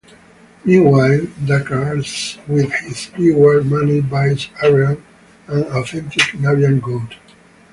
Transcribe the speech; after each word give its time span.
Meanwhile, 0.65 1.27
Deckard 1.45 2.39
with 2.47 2.71
his 2.73 3.11
reward 3.19 3.67
money 3.67 4.01
buys 4.01 4.47
Iran 4.63 5.03
an 5.47 5.63
authentic 5.65 6.33
Nubian 6.39 6.79
goat. 6.79 7.17